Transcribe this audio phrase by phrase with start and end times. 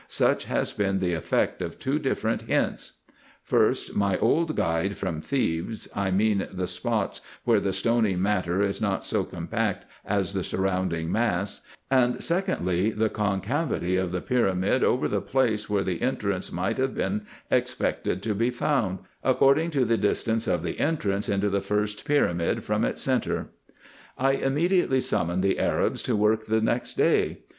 [0.07, 3.01] Such has been the effect of two different hints;
[3.43, 8.81] first my old guide from Thebes, I mean the spots where the stony matter is
[8.81, 11.61] not so compact as the surrounding mass;
[11.91, 16.79] and, secondly, the concavity of the pyra mid over the place where the entrance might
[16.79, 21.61] have been expected to be found, according to the distance of the entrance into the
[21.61, 23.51] first pyramid from its centre.
[24.17, 27.43] I immediately summoned the Arabs to work the next day.